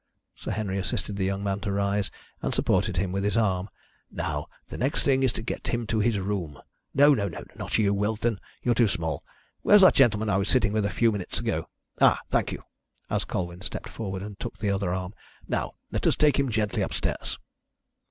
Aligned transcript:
Sir 0.33 0.49
Henry 0.49 0.79
assisted 0.79 1.15
the 1.15 1.25
young 1.25 1.43
man 1.43 1.59
to 1.59 1.71
rise, 1.71 2.09
and 2.41 2.55
supported 2.55 2.97
him 2.97 3.11
with 3.11 3.23
his 3.23 3.37
arm. 3.37 3.69
"Now, 4.09 4.47
the 4.65 4.75
next 4.79 5.03
thing 5.03 5.21
is 5.21 5.31
to 5.33 5.43
get 5.43 5.67
him 5.67 5.85
to 5.85 5.99
his 5.99 6.17
room. 6.17 6.59
No, 6.95 7.13
no, 7.13 7.29
not 7.55 7.77
you, 7.77 7.93
Willsden 7.93 8.39
you're 8.63 8.73
too 8.73 8.87
small. 8.87 9.23
Where's 9.61 9.81
that 9.81 9.93
gentleman 9.93 10.27
I 10.27 10.37
was 10.37 10.49
sitting 10.49 10.73
with 10.73 10.85
a 10.85 10.89
few 10.89 11.11
minutes 11.11 11.39
ago? 11.39 11.69
Ah, 12.01 12.19
thank 12.29 12.51
you" 12.51 12.63
as 13.11 13.25
Colwyn 13.25 13.61
stepped 13.61 13.89
forward 13.89 14.23
and 14.23 14.39
took 14.39 14.57
the 14.57 14.71
other 14.71 14.91
arm 14.91 15.13
"now, 15.47 15.75
let 15.91 16.07
us 16.07 16.15
take 16.15 16.39
him 16.39 16.49
gently 16.49 16.81
upstairs." 16.81 17.37